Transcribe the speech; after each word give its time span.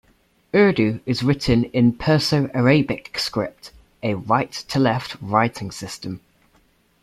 Urdu 0.55 0.99
is 1.05 1.21
written 1.21 1.65
in 1.65 1.93
Perso-Arabic 1.93 3.19
script, 3.19 3.71
a 4.01 4.15
right-to-left 4.15 5.15
writing 5.21 5.69
system. 5.69 6.21